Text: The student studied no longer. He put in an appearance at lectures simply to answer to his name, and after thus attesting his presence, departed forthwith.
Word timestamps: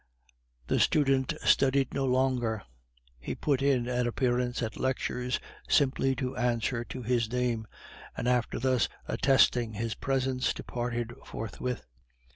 The 0.65 0.79
student 0.79 1.35
studied 1.45 1.93
no 1.93 2.05
longer. 2.05 2.63
He 3.19 3.35
put 3.35 3.61
in 3.61 3.87
an 3.87 4.07
appearance 4.07 4.63
at 4.63 4.75
lectures 4.79 5.39
simply 5.69 6.15
to 6.15 6.35
answer 6.35 6.83
to 6.85 7.03
his 7.03 7.31
name, 7.31 7.67
and 8.17 8.27
after 8.27 8.57
thus 8.57 8.89
attesting 9.07 9.73
his 9.73 9.93
presence, 9.93 10.55
departed 10.55 11.13
forthwith. 11.23 11.85